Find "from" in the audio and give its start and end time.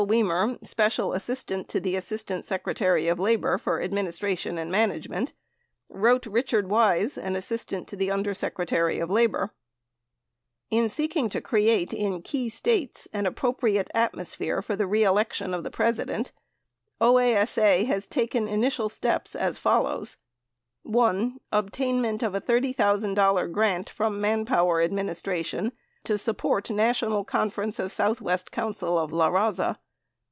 23.87-24.19